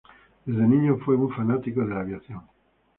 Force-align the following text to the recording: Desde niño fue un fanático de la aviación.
Desde 0.45 0.63
niño 0.67 0.97
fue 0.97 1.15
un 1.15 1.29
fanático 1.31 1.81
de 1.81 1.87
la 1.93 1.99
aviación. 1.99 2.41